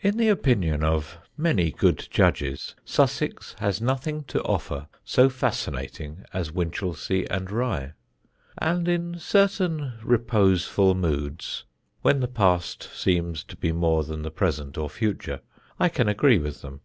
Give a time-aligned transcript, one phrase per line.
[0.00, 6.50] In the opinion of many good judges Sussex has nothing to offer so fascinating as
[6.52, 7.92] Winchelsea and Rye;
[8.56, 11.66] and in certain reposeful moods,
[12.00, 15.40] when the past seems to be more than the present or future,
[15.78, 16.80] I can agree with them.